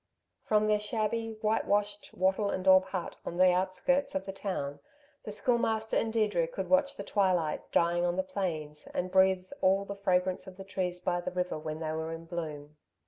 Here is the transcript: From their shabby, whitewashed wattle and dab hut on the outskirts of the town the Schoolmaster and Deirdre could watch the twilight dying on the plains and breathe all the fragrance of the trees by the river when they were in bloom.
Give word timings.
From 0.47 0.65
their 0.65 0.79
shabby, 0.79 1.37
whitewashed 1.41 2.11
wattle 2.15 2.49
and 2.49 2.65
dab 2.65 2.85
hut 2.85 3.17
on 3.23 3.37
the 3.37 3.51
outskirts 3.51 4.15
of 4.15 4.25
the 4.25 4.31
town 4.31 4.79
the 5.25 5.31
Schoolmaster 5.31 5.95
and 5.95 6.11
Deirdre 6.11 6.47
could 6.47 6.71
watch 6.71 6.95
the 6.95 7.03
twilight 7.03 7.71
dying 7.71 8.03
on 8.03 8.15
the 8.15 8.23
plains 8.23 8.87
and 8.95 9.11
breathe 9.11 9.45
all 9.61 9.85
the 9.85 9.93
fragrance 9.93 10.47
of 10.47 10.57
the 10.57 10.63
trees 10.63 10.99
by 11.01 11.21
the 11.21 11.29
river 11.29 11.59
when 11.59 11.81
they 11.81 11.91
were 11.91 12.11
in 12.13 12.25
bloom. 12.25 12.77